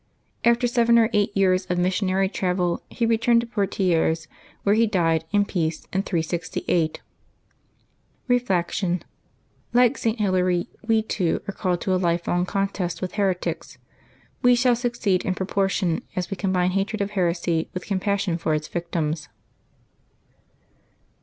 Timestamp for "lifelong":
12.01-12.47